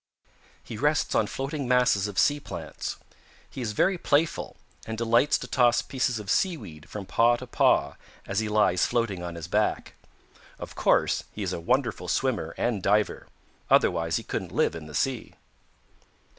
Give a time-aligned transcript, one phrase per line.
[0.63, 2.95] He rests on floating masses of sea plants.
[3.47, 7.97] He is very playful and delights to toss pieces of seaweed from paw to paw
[8.25, 9.93] as he lies floating on his back.
[10.57, 13.27] Of course he is a wonderful swimmer and diver.
[13.69, 15.35] Otherwise he couldn't live in the sea.